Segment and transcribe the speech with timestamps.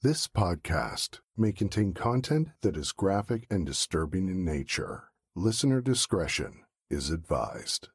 [0.00, 5.10] This podcast may contain content that is graphic and disturbing in nature.
[5.34, 7.88] Listener discretion is advised.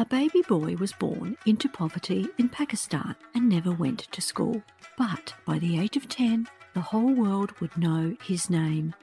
[0.00, 4.62] A baby boy was born into poverty in Pakistan and never went to school.
[4.96, 8.94] But by the age of 10, the whole world would know his name.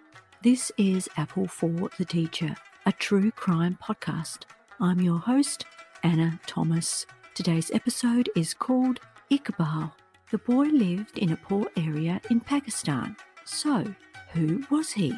[0.42, 2.56] This is Apple for the Teacher,
[2.88, 4.46] a true crime podcast.
[4.80, 5.66] I'm your host,
[6.02, 7.06] Anna Thomas.
[7.36, 9.92] Today's episode is called Iqbal.
[10.32, 13.16] The boy lived in a poor area in Pakistan.
[13.46, 13.86] So,
[14.34, 15.14] who was he?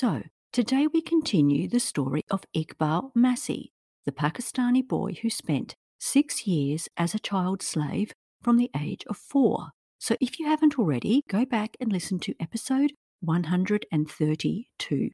[0.00, 3.72] So, today we continue the story of Iqbal Masih,
[4.06, 9.16] the Pakistani boy who spent six years as a child slave from the age of
[9.16, 9.70] four.
[9.98, 15.10] So, if you haven't already, go back and listen to episode 132.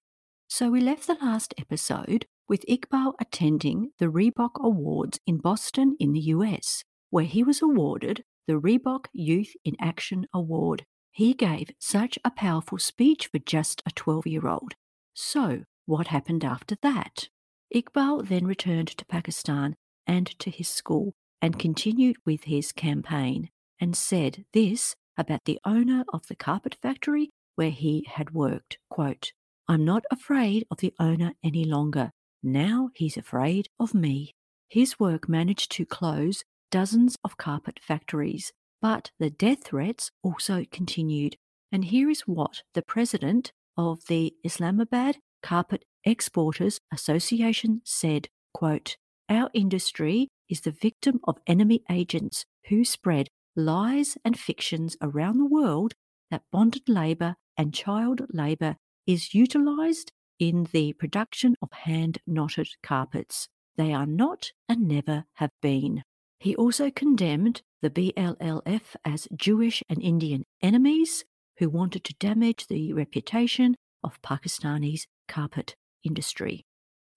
[0.48, 6.12] So, we left the last episode with Iqbal attending the Reebok Awards in Boston in
[6.12, 10.84] the US, where he was awarded the Reebok Youth in Action Award.
[11.14, 14.74] He gave such a powerful speech for just a 12 year old.
[15.14, 17.28] So, what happened after that?
[17.72, 19.76] Iqbal then returned to Pakistan
[20.08, 26.02] and to his school and continued with his campaign and said this about the owner
[26.12, 29.30] of the carpet factory where he had worked quote,
[29.68, 32.10] I'm not afraid of the owner any longer.
[32.42, 34.34] Now he's afraid of me.
[34.68, 36.42] His work managed to close
[36.72, 38.52] dozens of carpet factories,
[38.84, 41.38] but the death threats also continued.
[41.72, 49.48] And here is what the president of the Islamabad Carpet Exporters Association said, quote, Our
[49.54, 55.94] industry is the victim of enemy agents who spread lies and fictions around the world
[56.30, 63.48] that bonded labour and child labour is utilised in the production of hand knotted carpets.
[63.78, 66.02] They are not and never have been.
[66.38, 71.22] He also condemned the BLLF as Jewish and Indian enemies
[71.58, 76.64] who wanted to damage the reputation of Pakistani's carpet industry.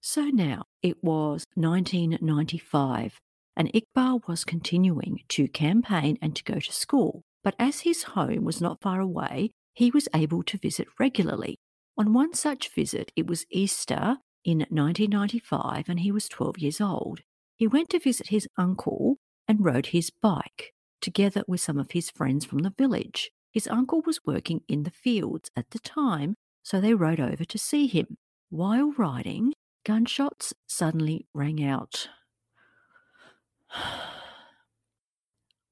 [0.02, 3.18] So now it was 1995,
[3.56, 7.22] and Iqbal was continuing to campaign and to go to school.
[7.46, 11.56] But as his home was not far away, he was able to visit regularly.
[11.98, 17.22] On one such visit, it was Easter in 1995, and he was 12 years old.
[17.56, 19.16] He went to visit his uncle
[19.48, 23.32] and rode his bike, together with some of his friends from the village.
[23.52, 27.58] His uncle was working in the fields at the time, so they rode over to
[27.58, 28.18] see him.
[28.50, 29.54] While riding,
[29.86, 32.10] gunshots suddenly rang out.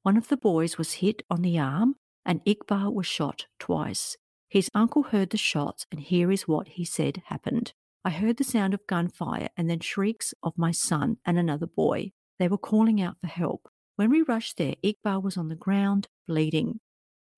[0.03, 4.18] One of the boys was hit on the arm, and Iqbal was shot twice.
[4.47, 7.74] His uncle heard the shots, and here is what he said happened.
[8.06, 12.12] I heard the sound of gunfire and then shrieks of my son and another boy.
[12.40, 13.69] They were calling out for help.
[13.96, 16.79] When we rushed there, Iqbal was on the ground, bleeding.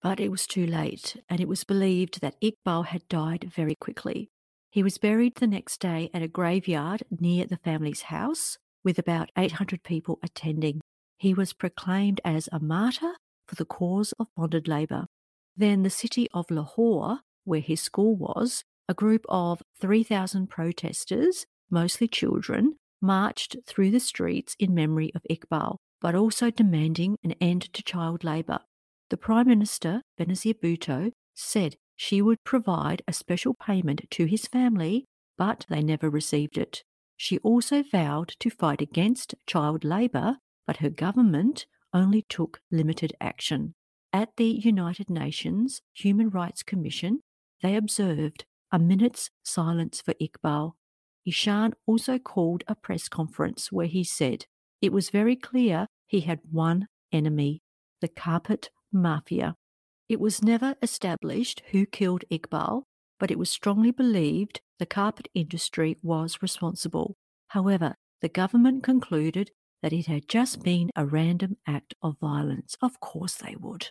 [0.01, 4.29] But it was too late, and it was believed that Iqbal had died very quickly.
[4.71, 9.31] He was buried the next day at a graveyard near the family's house, with about
[9.37, 10.81] 800 people attending.
[11.17, 13.13] He was proclaimed as a martyr
[13.47, 15.07] for the cause of bonded labour.
[15.55, 22.07] Then the city of Lahore, where his school was, a group of 3,000 protesters, mostly
[22.07, 27.83] children, marched through the streets in memory of Iqbal, but also demanding an end to
[27.83, 28.59] child labour.
[29.09, 35.05] The Prime Minister, Benazir Bhutto, said she would provide a special payment to his family,
[35.37, 36.83] but they never received it.
[37.15, 43.73] She also vowed to fight against child labour, but her government only took limited action.
[44.13, 47.21] At the United Nations Human Rights Commission,
[47.61, 50.73] they observed a minute's silence for Iqbal.
[51.27, 54.45] Ishan also called a press conference where he said
[54.81, 57.61] it was very clear he had one enemy
[57.99, 59.55] the carpet mafia.
[60.07, 62.83] It was never established who killed Iqbal,
[63.19, 67.15] but it was strongly believed the carpet industry was responsible.
[67.49, 69.51] However, the government concluded
[69.81, 72.75] that it had just been a random act of violence.
[72.81, 73.89] Of course they would.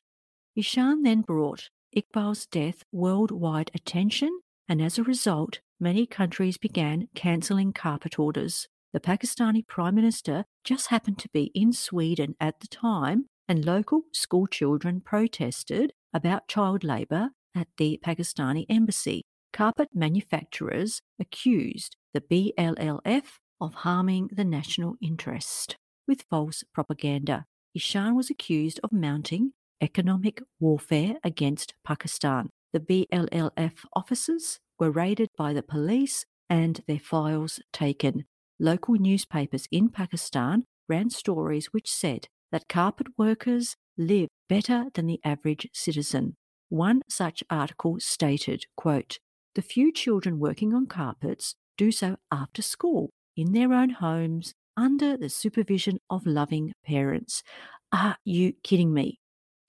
[0.57, 7.73] Ishan then brought Iqbal's death worldwide attention, and as a result, many countries began cancelling
[7.73, 8.69] carpet orders.
[8.93, 14.03] The Pakistani Prime Minister just happened to be in Sweden at the time, and local
[14.13, 19.23] school children protested about child labour at the Pakistani embassy.
[19.53, 23.25] Carpet manufacturers accused the BLLF
[23.61, 25.77] of harming the national interest
[26.07, 27.45] with false propaganda.
[27.75, 32.51] Ishan was accused of mounting economic warfare against Pakistan.
[32.77, 38.27] The BLLF offices were raided by the police and their files taken.
[38.61, 45.21] Local newspapers in Pakistan ran stories which said that carpet workers live better than the
[45.25, 46.37] average citizen.
[46.69, 49.21] One such article stated, quote,
[49.55, 53.09] The few children working on carpets do so after school,
[53.39, 57.43] in their own homes, under the supervision of loving parents.
[57.91, 59.19] Are you kidding me?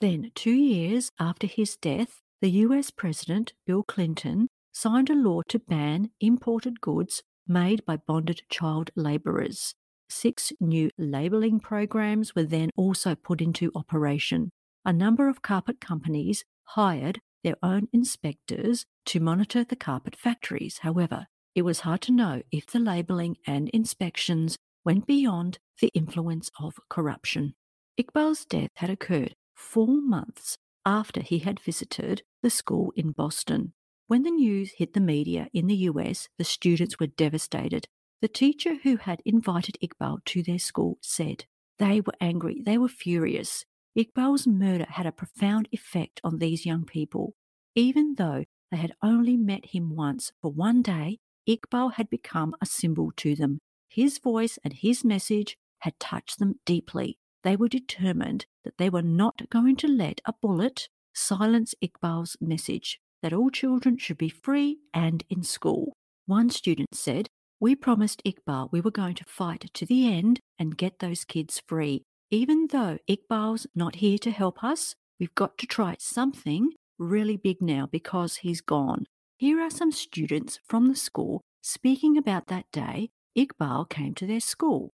[0.02, 5.58] Then, two years after his death, the US President Bill Clinton signed a law to
[5.58, 9.74] ban imported goods made by bonded child labourers.
[10.10, 14.52] Six new labelling programs were then also put into operation.
[14.86, 20.80] A number of carpet companies hired their own inspectors to monitor the carpet factories.
[20.80, 21.26] However,
[21.56, 26.76] it was hard to know if the labelling and inspections went beyond the influence of
[26.88, 27.56] corruption.
[28.00, 33.74] Iqbal's death had occurred four months after he had visited the school in Boston.
[34.08, 37.90] When the news hit the media in the US, the students were devastated.
[38.22, 41.44] The teacher who had invited Iqbal to their school said,
[41.78, 43.66] They were angry, they were furious.
[43.98, 47.36] Iqbal's murder had a profound effect on these young people.
[47.76, 51.18] Even though they had only met him once for one day,
[51.50, 53.60] Iqbal had become a symbol to them.
[53.90, 57.18] His voice and his message had touched them deeply.
[57.44, 63.00] They were determined that they were not going to let a bullet silence Iqbal's message
[63.22, 65.94] that all children should be free and in school.
[66.26, 67.28] One student said,
[67.60, 71.62] We promised Iqbal we were going to fight to the end and get those kids
[71.68, 72.04] free.
[72.30, 77.62] Even though Iqbal's not here to help us, we've got to try something really big
[77.62, 79.06] now because he's gone.
[79.38, 84.40] Here are some students from the school speaking about that day Iqbal came to their
[84.40, 84.92] school.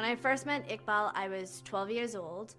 [0.00, 2.54] When I first met Iqbal, I was 12 years old.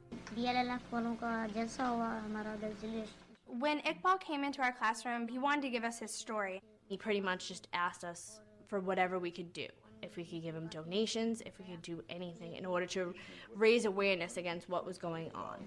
[3.47, 6.61] When Iqbal came into our classroom, he wanted to give us his story.
[6.85, 9.65] He pretty much just asked us for whatever we could do.
[10.03, 13.11] If we could give him donations, if we could do anything in order to
[13.55, 15.57] raise awareness against what was going on.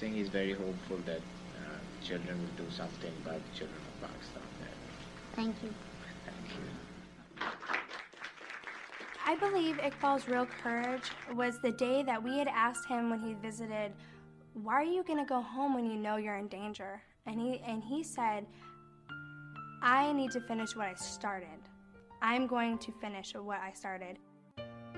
[0.00, 4.42] Saying he's very hopeful that uh, children will do something about the children of Pakistan.
[5.36, 5.74] Thank you.
[6.24, 6.87] Thank you.
[9.28, 13.34] I believe Iqbal's real courage was the day that we had asked him when he
[13.34, 13.92] visited,
[14.54, 17.02] Why are you going to go home when you know you're in danger?
[17.26, 18.46] And he, and he said,
[19.82, 21.60] I need to finish what I started.
[22.22, 24.16] I'm going to finish what I started.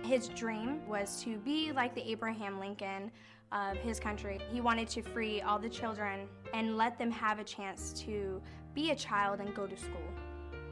[0.05, 3.11] His dream was to be like the Abraham Lincoln
[3.51, 4.39] of his country.
[4.53, 8.41] He wanted to free all the children and let them have a chance to
[8.75, 10.07] be a child and go to school.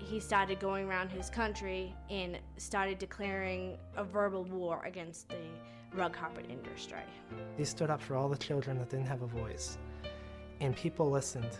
[0.09, 5.37] He started going around his country and started declaring a verbal war against the
[5.95, 7.03] rug carpet industry.
[7.59, 9.77] He stood up for all the children that didn't have a voice
[10.61, 11.50] and people listened.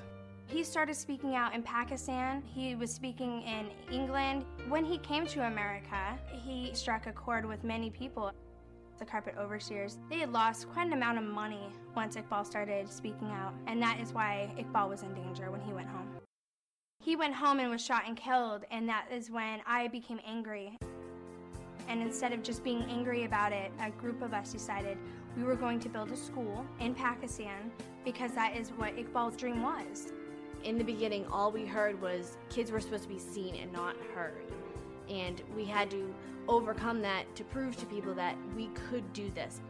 [0.47, 2.43] He started speaking out in Pakistan.
[2.43, 4.47] He was speaking in England.
[4.69, 8.33] When he came to America, he struck a chord with many people.
[8.99, 13.31] The carpet overseers, they had lost quite an amount of money once Iqbal started speaking
[13.31, 16.18] out, and that is why Iqbal was in danger when he went home.
[17.09, 20.77] He went home and was shot and killed, and that is when I became angry.
[21.89, 24.99] And instead of just being angry about it, a group of us decided
[25.35, 27.73] we were going to build a school in Pakistan
[28.05, 30.13] because that is what Iqbal's dream was.
[30.65, 33.97] In the beginning, all we heard was kids were supposed to be seen and not
[34.15, 34.45] heard.
[35.09, 36.15] And we had to
[36.47, 39.63] overcome that to prove to people that we could do this.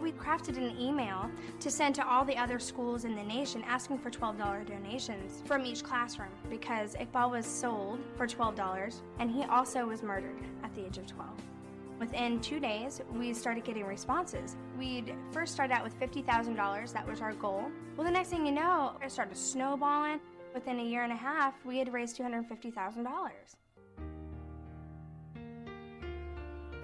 [0.00, 1.30] We crafted an email
[1.60, 5.66] to send to all the other schools in the nation asking for $12 donations from
[5.66, 10.86] each classroom because Iqbal was sold for $12 and he also was murdered at the
[10.86, 11.28] age of 12.
[11.98, 14.56] Within two days, we started getting responses.
[14.78, 17.66] We'd first start out with $50,000, that was our goal.
[17.94, 20.18] Well, the next thing you know, it started snowballing.
[20.54, 23.04] Within a year and a half, we had raised $250,000.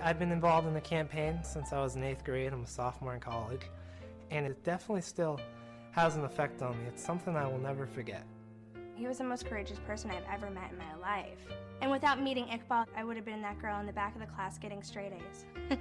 [0.03, 2.53] I've been involved in the campaign since I was in eighth grade.
[2.53, 3.63] I'm a sophomore in college,
[4.31, 5.41] and it definitely still
[5.93, 6.85] has an effect on me.
[6.89, 8.25] It's something I will never forget.
[8.95, 11.39] He was the most courageous person I've ever met in my life.
[11.81, 14.27] And without meeting Iqbal, I would have been that girl in the back of the
[14.27, 15.45] class getting straight A's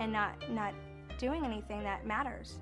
[0.00, 0.74] and not not
[1.18, 2.58] doing anything that matters.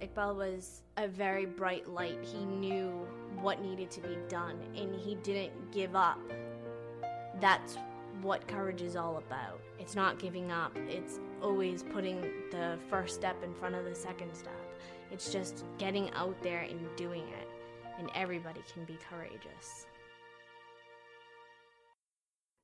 [0.00, 2.18] Iqbal was a very bright light.
[2.22, 3.06] He knew
[3.40, 6.18] what needed to be done and he didn't give up.
[7.40, 7.76] That's
[8.22, 9.60] what courage is all about.
[9.78, 14.34] It's not giving up, it's always putting the first step in front of the second
[14.34, 14.52] step.
[15.10, 17.48] It's just getting out there and doing it,
[17.98, 19.86] and everybody can be courageous.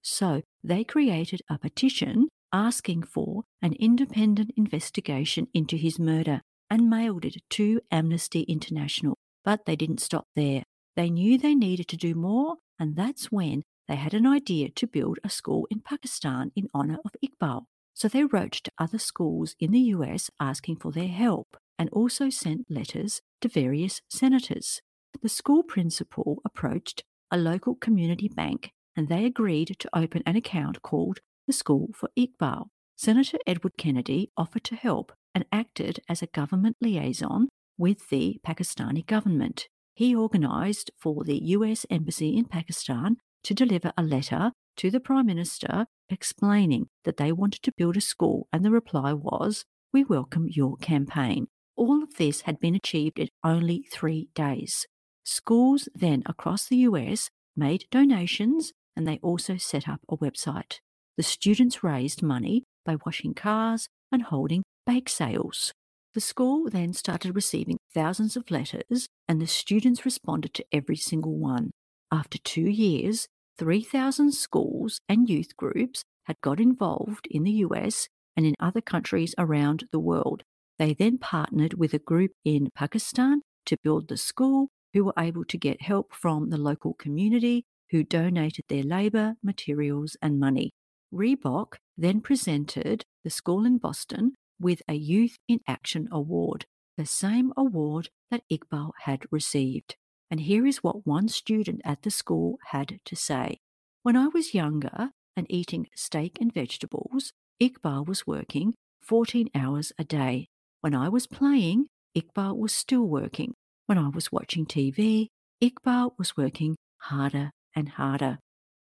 [0.02, 7.24] So they created a petition asking for an independent investigation into his murder and mailed
[7.24, 9.16] it to Amnesty International.
[9.44, 10.62] But they didn't stop there.
[10.94, 14.86] They knew they needed to do more, and that's when they had an idea to
[14.86, 17.66] build a school in Pakistan in honor of Iqbal.
[17.94, 22.30] So they wrote to other schools in the US asking for their help and also
[22.30, 24.82] sent letters to various senators.
[25.22, 30.82] The school principal approached a local community bank and they agreed to open an account
[30.82, 32.66] called the School for Iqbal.
[32.96, 39.04] Senator Edward Kennedy offered to help and acted as a government liaison with the Pakistani
[39.06, 39.68] government.
[39.94, 43.16] He organised for the US Embassy in Pakistan
[43.46, 48.00] to deliver a letter to the Prime Minister explaining that they wanted to build a
[48.00, 51.46] school, and the reply was, We welcome your campaign.
[51.76, 54.86] All of this had been achieved in only three days.
[55.24, 60.80] Schools then across the US made donations and they also set up a website.
[61.16, 65.72] The students raised money by washing cars and holding bake sales.
[66.14, 71.36] The school then started receiving thousands of letters, and the students responded to every single
[71.36, 71.70] one.
[72.10, 73.26] After two years,
[73.58, 79.34] 3,000 schools and youth groups had got involved in the US and in other countries
[79.38, 80.42] around the world.
[80.78, 85.44] They then partnered with a group in Pakistan to build the school, who were able
[85.44, 90.70] to get help from the local community, who donated their labour, materials, and money.
[91.12, 97.52] Reebok then presented the school in Boston with a Youth in Action Award, the same
[97.56, 99.96] award that Iqbal had received.
[100.30, 103.58] And here is what one student at the school had to say.
[104.02, 110.04] When I was younger and eating steak and vegetables, Iqbal was working 14 hours a
[110.04, 110.48] day.
[110.80, 113.54] When I was playing, Iqbal was still working.
[113.86, 115.28] When I was watching TV,
[115.62, 118.38] Iqbal was working harder and harder.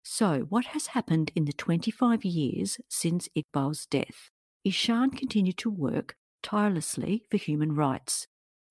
[0.02, 4.30] So, what has happened in the 25 years since Iqbal's death?
[4.64, 8.26] Ishan continued to work tirelessly for human rights.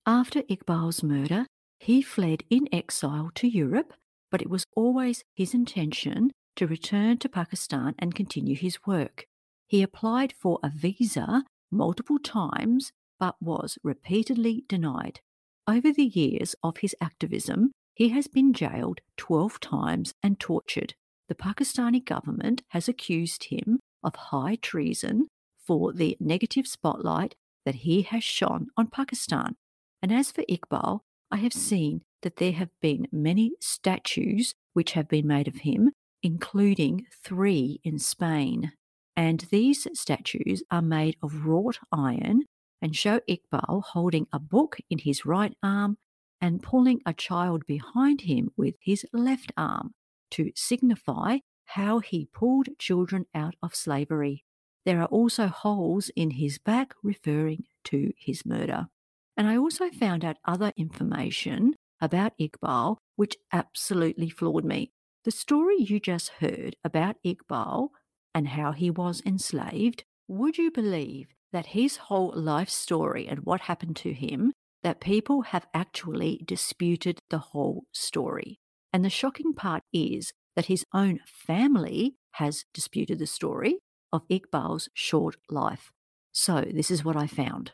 [0.05, 1.47] After Iqbal's murder,
[1.83, 3.93] he fled in exile to Europe,
[4.31, 9.25] but it was always his intention to return to Pakistan and continue his work.
[9.67, 15.19] He applied for a visa multiple times but was repeatedly denied.
[15.67, 20.93] Over the years of his activism, he has been jailed 12 times and tortured.
[21.29, 27.35] The Pakistani government has accused him of high treason for the negative spotlight
[27.65, 29.55] that he has shone on Pakistan.
[30.01, 30.99] And as for Iqbal,
[31.33, 35.89] I have seen that there have been many statues which have been made of him,
[36.21, 38.73] including three in Spain.
[39.17, 42.43] And these statues are made of wrought iron
[42.83, 45.97] and show Iqbal holding a book in his right arm
[46.39, 49.95] and pulling a child behind him with his left arm
[50.29, 54.45] to signify how he pulled children out of slavery.
[54.85, 58.89] There are also holes in his back referring to his murder.
[59.35, 64.91] And I also found out other information about Iqbal, which absolutely floored me.
[65.23, 67.89] The story you just heard about Iqbal
[68.35, 73.61] and how he was enslaved, would you believe that his whole life story and what
[73.61, 78.59] happened to him, that people have actually disputed the whole story?
[78.91, 83.79] And the shocking part is that his own family has disputed the story
[84.11, 85.91] of Iqbal's short life.
[86.31, 87.71] So, this is what I found.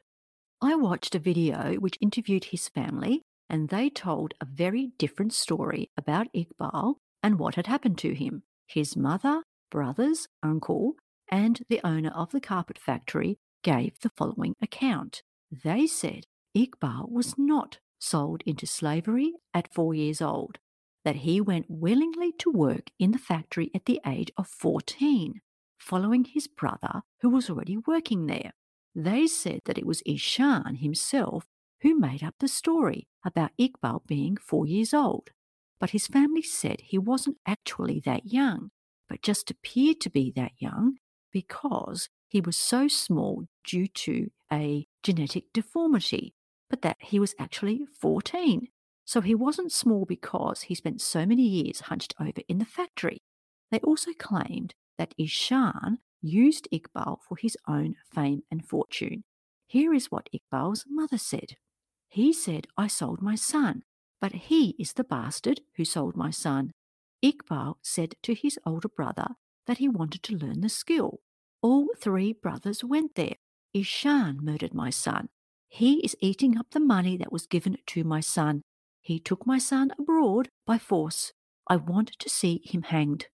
[0.62, 5.90] I watched a video which interviewed his family, and they told a very different story
[5.98, 8.44] about Iqbal and what had happened to him.
[8.68, 10.96] His mother, brothers, uncle,
[11.32, 15.22] and the owner of the carpet factory gave the following account.
[15.52, 16.26] They said
[16.56, 20.58] Iqbal was not sold into slavery at four years old,
[21.06, 25.40] that he went willingly to work in the factory at the age of 14,
[25.78, 28.52] following his brother who was already working there.
[29.02, 31.46] They said that it was Ishan himself
[31.84, 35.30] who made up the story about Iqbal being four years old.
[35.80, 38.72] But his family said he wasn't actually that young,
[39.08, 40.98] but just appeared to be that young
[41.32, 46.34] because he was so small due to a genetic deformity,
[46.70, 48.68] but that he was actually 14.
[49.06, 53.20] So he wasn't small because he spent so many years hunched over in the factory.
[53.72, 59.24] They also claimed that Ishan used Iqbal for his own fame and fortune.
[59.68, 61.56] Here is what Iqbal's mother said.
[62.10, 63.84] He said, I sold my son,
[64.20, 66.72] but he is the bastard who sold my son.
[67.24, 69.36] Iqbal said to his older brother
[69.68, 71.20] that he wanted to learn the skill.
[71.62, 73.36] All three brothers went there.
[73.74, 75.30] Ishan murdered my son.
[75.68, 78.64] He is eating up the money that was given to my son.
[79.02, 81.34] He took my son abroad by force.
[81.68, 83.28] I want to see him hanged.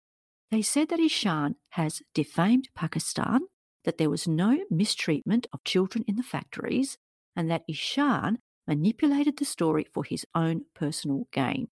[0.53, 3.47] They said that Ishan has defamed Pakistan,
[3.85, 6.99] that there was no mistreatment of children in the factories,
[7.35, 11.69] and that Ishan manipulated the story for his own personal gain.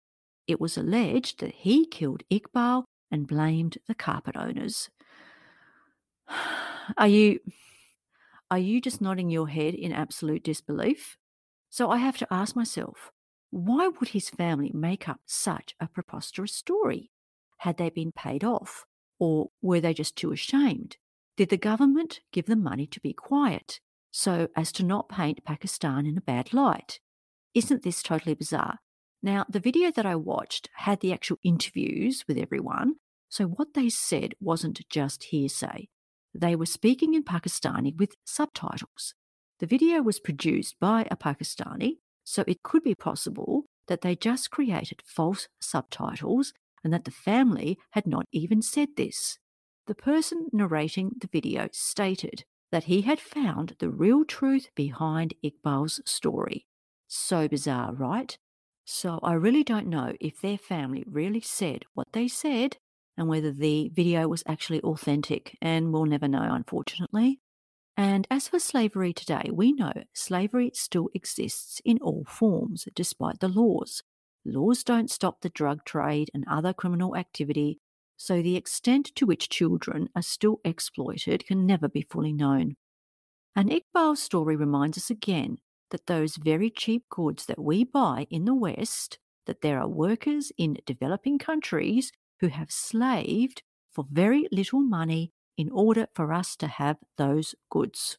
[0.47, 4.91] It was alleged that he killed Iqbal and blamed the carpet owners.
[6.97, 7.41] Are you
[8.49, 11.17] are you just nodding your head in absolute disbelief?
[11.69, 13.11] So I have to ask myself,
[13.51, 17.11] why would his family make up such a preposterous story?
[17.59, 18.85] Had they been paid off?
[19.19, 20.97] Or were they just too ashamed?
[21.37, 26.07] Did the government give them money to be quiet so as to not paint Pakistan
[26.07, 27.01] in a bad light?
[27.55, 28.79] Isn't this totally bizarre?
[29.23, 32.95] Now, the video that I watched had the actual interviews with everyone,
[33.29, 35.89] so what they said wasn't just hearsay.
[36.33, 39.15] They were speaking in Pakistani with subtitles.
[39.59, 44.51] The video was produced by a Pakistani, so it could be possible that they just
[44.51, 46.53] created false subtitles
[46.89, 49.37] and that the family had not even said this.
[49.87, 56.01] The person narrating the video stated that he had found the real truth behind Iqbal's
[56.07, 56.65] story.
[57.07, 58.39] So bizarre, right?
[58.87, 62.79] So I really don't know if their family really said what they said
[63.19, 67.39] and whether the video was actually authentic, and we'll never know, unfortunately.
[67.99, 73.49] And as for slavery today, we know slavery still exists in all forms, despite the
[73.49, 74.03] laws.
[74.49, 77.81] Laws don't stop the drug trade and other criminal activity,
[78.17, 82.77] so the extent to which children are still exploited can never be fully known.
[83.55, 85.59] And Iqbal's story reminds us again
[85.91, 90.51] that those very cheap goods that we buy in the West, that there are workers
[90.57, 96.69] in developing countries who have slaved for very little money in order for us to
[96.69, 98.17] have those goods.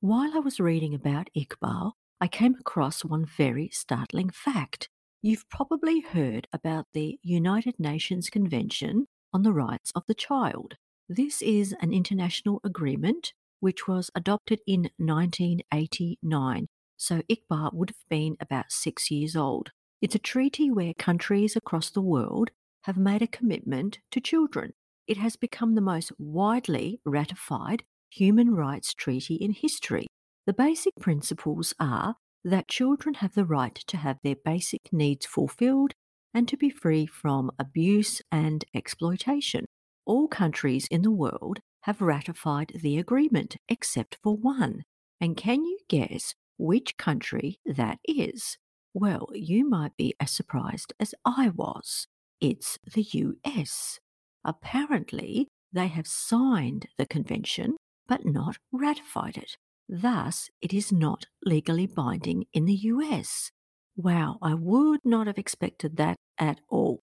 [0.00, 4.88] While I was reading about Iqbal, I came across one very startling fact.
[5.24, 10.74] You've probably heard about the United Nations Convention on the Rights of the Child.
[11.08, 18.36] This is an international agreement which was adopted in 1989, so Iqbal would have been
[18.40, 19.70] about six years old.
[20.00, 22.50] It's a treaty where countries across the world
[22.82, 24.72] have made a commitment to children.
[25.06, 30.08] It has become the most widely ratified human rights treaty in history.
[30.46, 35.92] The basic principles are that children have the right to have their basic needs fulfilled
[36.34, 39.66] and to be free from abuse and exploitation.
[40.06, 44.82] All countries in the world have ratified the agreement except for one.
[45.20, 48.56] And can you guess which country that is?
[48.94, 52.06] Well, you might be as surprised as I was.
[52.40, 54.00] It's the US.
[54.44, 57.76] Apparently, they have signed the convention
[58.08, 59.56] but not ratified it.
[59.94, 63.50] Thus, it is not legally binding in the US.
[63.94, 67.00] Wow, I would not have expected that at all.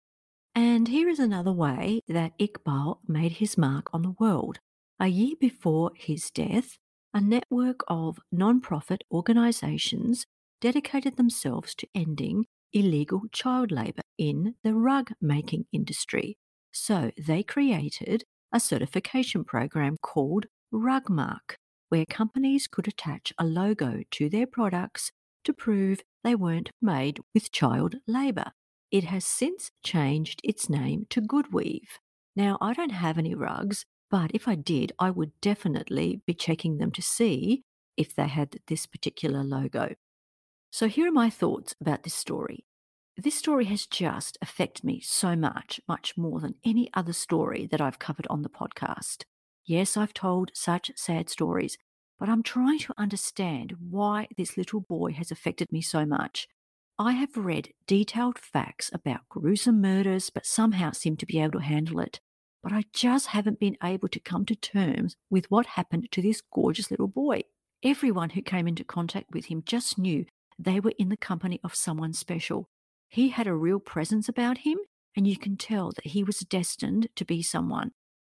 [0.56, 4.58] And here is another way that Iqbal made his mark on the world.
[5.00, 6.80] A year before his death,
[7.14, 10.26] a network of non profit organizations
[10.60, 16.38] dedicated themselves to ending illegal child labor in the rug making industry.
[16.72, 21.54] So they created a certification program called Rugmark,
[21.90, 25.12] where companies could attach a logo to their products
[25.44, 28.52] to prove they weren't made with child labor.
[28.92, 32.00] It has since changed its name to Goodweave.
[32.36, 36.78] Now, I don't have any rugs, but if I did, I would definitely be checking
[36.78, 37.64] them to see
[37.98, 39.96] if they had this particular logo.
[40.72, 42.66] So, here are my thoughts about this story.
[43.18, 47.82] This story has just affected me so much, much more than any other story that
[47.82, 49.24] I've covered on the podcast.
[49.70, 51.78] Yes, I've told such sad stories,
[52.18, 56.48] but I'm trying to understand why this little boy has affected me so much.
[56.98, 61.66] I have read detailed facts about gruesome murders, but somehow seem to be able to
[61.68, 62.20] handle it.
[62.64, 66.42] But I just haven't been able to come to terms with what happened to this
[66.52, 67.42] gorgeous little boy.
[67.84, 70.26] Everyone who came into contact with him just knew
[70.58, 72.66] they were in the company of someone special,
[73.08, 74.80] he had a real presence about him,
[75.16, 77.92] and you can tell that he was destined to be someone.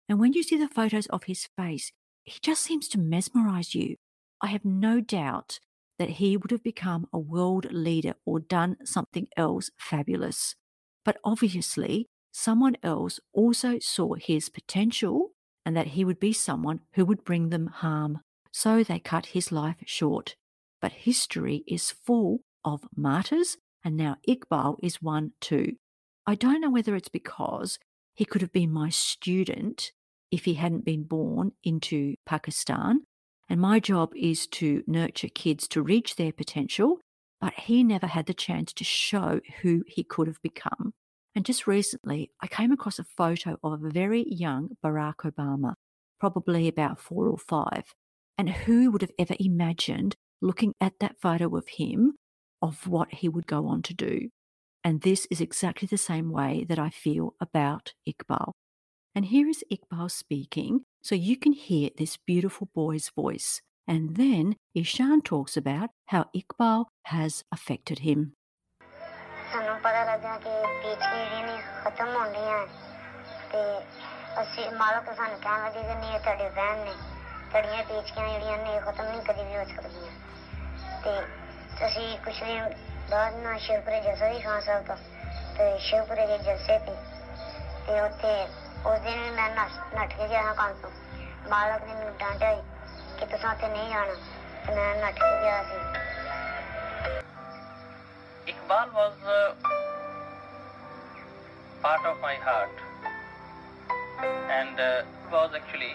[0.07, 1.91] And when you see the photos of his face,
[2.23, 3.95] he just seems to mesmerize you.
[4.41, 5.59] I have no doubt
[5.97, 10.55] that he would have become a world leader or done something else fabulous.
[11.03, 15.31] But obviously, someone else also saw his potential
[15.65, 18.19] and that he would be someone who would bring them harm.
[18.51, 20.35] So they cut his life short.
[20.81, 25.77] But history is full of martyrs, and now Iqbal is one too.
[26.27, 27.79] I don't know whether it's because
[28.13, 29.91] he could have been my student
[30.31, 33.01] if he hadn't been born into Pakistan.
[33.47, 36.99] And my job is to nurture kids to reach their potential,
[37.39, 40.93] but he never had the chance to show who he could have become.
[41.35, 45.73] And just recently, I came across a photo of a very young Barack Obama,
[46.19, 47.93] probably about four or five.
[48.37, 52.13] And who would have ever imagined looking at that photo of him
[52.61, 54.29] of what he would go on to do?
[54.83, 58.53] And this is exactly the same way that I feel about Iqbal.
[59.16, 63.60] And here is Iqbal speaking, so you can hear this beautiful boy's voice.
[63.88, 68.32] And then Ishan talks about how Iqbal has affected him.
[69.52, 70.50] ਸਾਨੂੰ ਪਤਾ ਲੱਗਾ ਕਿ
[70.82, 72.66] peach ਜਿਹੜੀਆਂ ਨੇ ਖਤਮ ਹੋਣ ਡੀਆਂ
[73.52, 73.62] ਤੇ
[74.42, 76.94] ਅਸੀਂ ਮਾਲਕ ਸਾਨੂੰ ਕਹਿਣ ਲੱਗੇ ਕਿ ਨਹੀਂ ਇਹ ਤੁਹਾਡੇ ਵਹਿਮ ਨੇ
[77.50, 80.12] ਤੁਹਾਡੀਆਂ ਪੀਚਕੀਆਂ ਜਿਹੜੀਆਂ ਨੇ ਖਤਮ ਨਹੀਂ ਕਦੀ ਵੀ ਹੋ ਸਕਦੀਆਂ
[81.04, 81.18] ਤੇ
[81.86, 82.74] ਅਸੀਂ ਕੁਛ ਦਿਨ
[83.10, 84.96] ਬਾਅਦ ਨਾ ਸ਼ਿਵਪੁਰੇ ਜਲਸਾ ਦੀ ਖਾਨ ਸਾਹਿਬ ਤੋਂ
[85.56, 86.94] ਤੇ ਸ਼ਿਵਪੁਰੇ ਦੇ ਜਲਸੇ ਤੇ
[87.86, 88.34] ਤੇ ਉੱਥੇ
[88.86, 90.90] ਉਸ ਦਿਨ ਵੀ ਮੈਂ ਨੱਠ ਕੇ ਗਿਆ ਕੰਮ ਤੋਂ
[91.50, 92.52] ਮਾਲਕ ਨੇ ਮੈਨੂੰ ਡਾਂਟਿਆ
[93.18, 94.14] ਕਿ ਤੁਸੀਂ ਉੱਥੇ ਨਹੀਂ ਜਾਣਾ
[94.66, 95.78] ਤੇ ਮੈਂ ਨੱਠ ਕੇ ਗਿਆ ਸੀ
[98.50, 99.40] Iqbal was uh,
[101.82, 102.80] part of my heart
[104.58, 105.92] and uh, was actually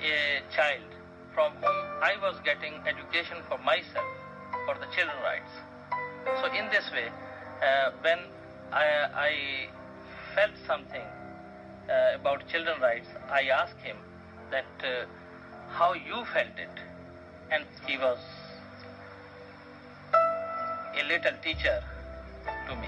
[0.00, 0.94] a child
[1.34, 4.08] from whom I was getting education for myself,
[4.66, 5.52] for the children rights.
[6.40, 7.08] So in this way,
[7.62, 8.18] uh, when
[8.72, 8.86] I,
[9.26, 9.32] I,
[10.34, 11.06] felt something
[11.89, 13.97] uh, about children rights, I asked him
[14.51, 15.05] that uh,
[15.69, 16.79] how you felt it,
[17.51, 18.19] and he was
[20.13, 21.83] a little teacher
[22.67, 22.87] to me.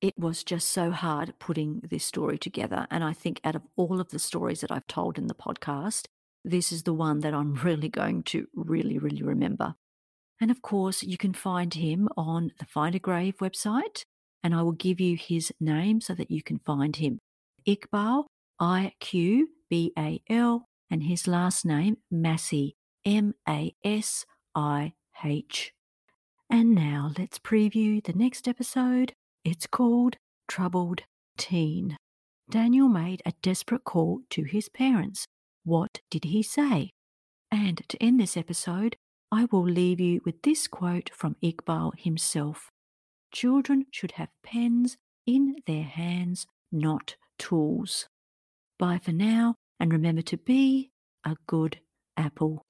[0.00, 2.86] It was just so hard putting this story together.
[2.90, 6.08] And I think out of all of the stories that I've told in the podcast,
[6.44, 9.76] this is the one that I'm really going to really, really remember.
[10.40, 14.04] And of course, you can find him on the Find a Grave website,
[14.44, 17.18] and I will give you his name so that you can find him.
[17.66, 18.26] Iqbal,
[18.60, 22.74] I Q B A L, and his last name, Masih,
[23.06, 24.92] M A S I
[25.24, 25.72] H.
[26.50, 29.14] And now let's preview the next episode.
[29.44, 31.00] It's called Troubled
[31.38, 31.96] Teen.
[32.50, 35.26] Daniel made a desperate call to his parents.
[35.64, 36.90] What did he say?
[37.50, 38.96] And to end this episode,
[39.32, 42.70] I will leave you with this quote from Iqbal himself
[43.34, 48.08] Children should have pens in their hands, not tools.
[48.78, 50.92] Bye for now, and remember to be
[51.24, 51.80] a good
[52.16, 52.64] apple.